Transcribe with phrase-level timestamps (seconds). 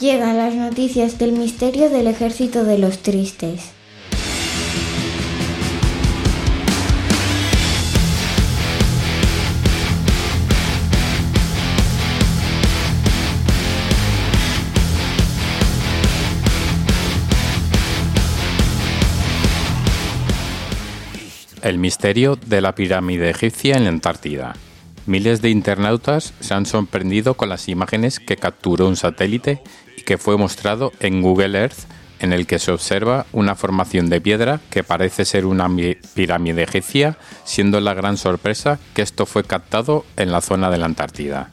[0.00, 3.72] Llegan las noticias del misterio del ejército de los tristes.
[21.60, 24.54] El misterio de la pirámide egipcia en la Antártida.
[25.06, 29.60] Miles de internautas se han sorprendido con las imágenes que capturó un satélite
[30.08, 31.80] que fue mostrado en Google Earth,
[32.20, 36.62] en el que se observa una formación de piedra que parece ser una mi- pirámide
[36.62, 41.50] egipcia, siendo la gran sorpresa que esto fue captado en la zona de la Antártida.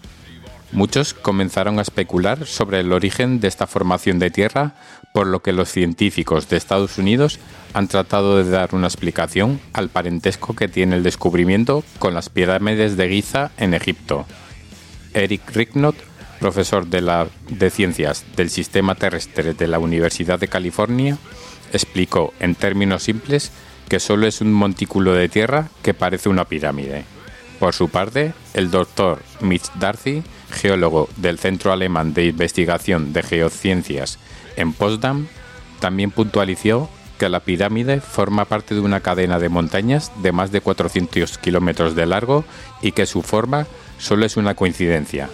[0.71, 4.75] Muchos comenzaron a especular sobre el origen de esta formación de tierra,
[5.13, 7.39] por lo que los científicos de Estados Unidos
[7.73, 12.95] han tratado de dar una explicación al parentesco que tiene el descubrimiento con las pirámides
[12.95, 14.25] de Giza en Egipto.
[15.13, 15.95] Eric Ricknott,
[16.39, 21.17] profesor de, Ciencias del Sistema Terrestre de la Universidad de California,
[21.73, 23.51] explicó en términos simples
[23.89, 27.05] que solo es un montículo de tierra que parece una pirámide.
[27.59, 34.19] Por su parte, el doctor Mitch Darcy, geólogo del Centro Alemán de Investigación de Geociencias
[34.55, 35.27] en Potsdam,
[35.79, 40.61] también puntualizó que la pirámide forma parte de una cadena de montañas de más de
[40.61, 42.43] 400 kilómetros de largo
[42.81, 45.29] y que su forma solo es una coincidencia.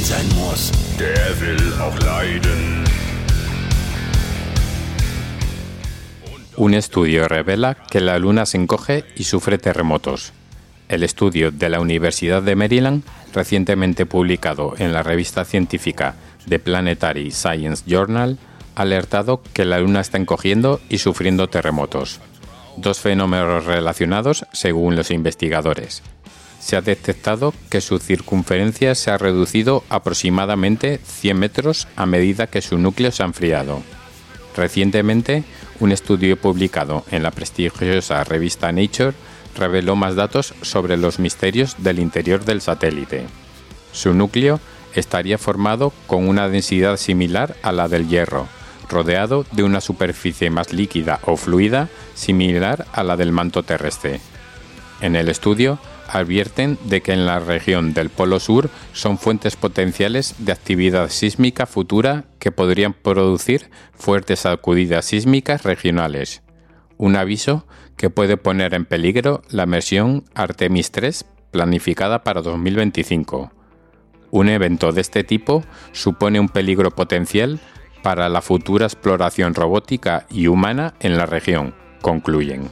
[0.00, 2.84] Wer schön sein muss, der will auch leiden.
[6.56, 10.32] Un estudio revela que la Luna se encoge y sufre terremotos.
[10.88, 13.02] El estudio de la Universidad de Maryland,
[13.34, 16.14] recientemente publicado en la revista científica
[16.48, 18.38] The Planetary Science Journal,
[18.76, 22.20] ha alertado que la Luna está encogiendo y sufriendo terremotos.
[22.76, 26.02] Dos fenómenos relacionados según los investigadores.
[26.60, 32.62] Se ha detectado que su circunferencia se ha reducido aproximadamente 100 metros a medida que
[32.62, 33.82] su núcleo se ha enfriado.
[34.56, 35.44] Recientemente,
[35.80, 39.14] un estudio publicado en la prestigiosa revista Nature
[39.56, 43.26] reveló más datos sobre los misterios del interior del satélite.
[43.92, 44.60] Su núcleo
[44.94, 48.48] estaría formado con una densidad similar a la del hierro,
[48.88, 54.20] rodeado de una superficie más líquida o fluida similar a la del manto terrestre.
[55.00, 55.78] En el estudio
[56.12, 61.66] advierten de que en la región del Polo Sur son fuentes potenciales de actividad sísmica
[61.66, 66.42] futura que podrían producir fuertes sacudidas sísmicas regionales.
[66.96, 67.66] Un aviso
[67.96, 73.52] que puede poner en peligro la misión Artemis 3 planificada para 2025.
[74.30, 77.60] Un evento de este tipo supone un peligro potencial
[78.02, 82.70] para la futura exploración robótica y humana en la región, concluyen.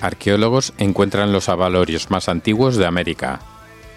[0.00, 3.40] Arqueólogos encuentran los avalorios más antiguos de América.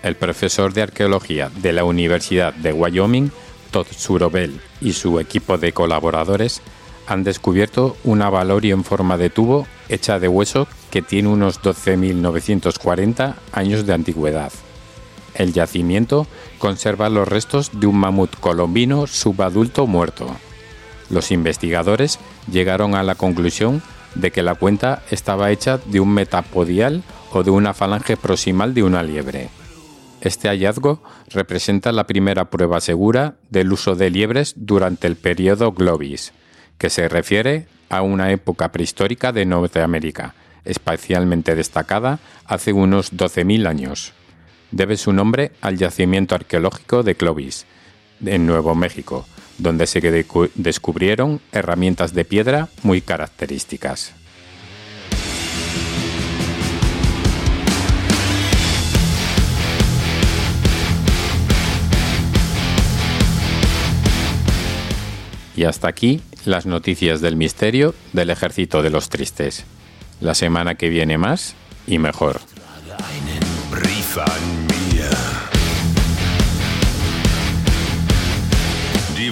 [0.01, 3.31] El profesor de arqueología de la Universidad de Wyoming,
[3.71, 6.61] Todd Surobel, y su equipo de colaboradores
[7.07, 13.35] han descubierto un avalorio en forma de tubo hecha de hueso que tiene unos 12.940
[13.53, 14.51] años de antigüedad.
[15.35, 16.27] El yacimiento
[16.59, 20.35] conserva los restos de un mamut colombino subadulto muerto.
[21.09, 22.19] Los investigadores
[22.51, 23.81] llegaron a la conclusión
[24.15, 28.83] de que la cuenta estaba hecha de un metapodial o de una falange proximal de
[28.83, 29.49] una liebre.
[30.21, 36.31] Este hallazgo representa la primera prueba segura del uso de liebres durante el periodo Globis,
[36.77, 40.33] que se refiere a una época prehistórica de Norteamérica,
[40.63, 44.13] especialmente destacada hace unos 12.000 años.
[44.71, 47.65] Debe su nombre al yacimiento arqueológico de Clovis,
[48.25, 49.25] en Nuevo México,
[49.57, 50.01] donde se
[50.55, 54.13] descubrieron herramientas de piedra muy características.
[65.55, 69.65] Y hasta aquí las noticias del misterio del ejército de los tristes.
[70.19, 72.41] La semana que viene más y mejor.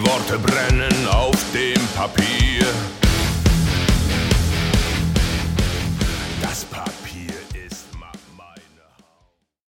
[0.06, 3.01] Worte brennen auf dem Papier.